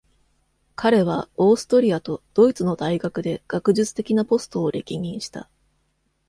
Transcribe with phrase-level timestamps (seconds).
[0.75, 5.47] 彼はオーストリアとドイツの大学で学術的なポストを歴任した。